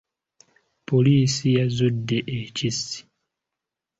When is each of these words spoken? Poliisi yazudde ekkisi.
Poliisi 0.87 1.45
yazudde 1.57 2.17
ekkisi. 2.37 2.97